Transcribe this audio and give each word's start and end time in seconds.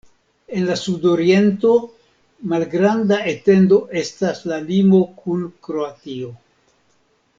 En 0.59 0.63
la 0.67 0.75
sudoriento, 0.83 1.73
malgranda 2.53 3.19
etendo 3.33 3.79
estas 4.03 4.41
la 4.53 4.59
limo 4.71 5.03
kun 5.21 5.45
Kroatio. 5.69 6.33